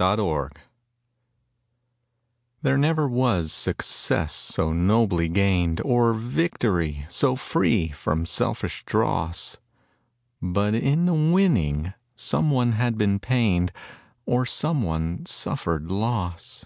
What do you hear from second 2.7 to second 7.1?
never was success so nobly gained, Or victory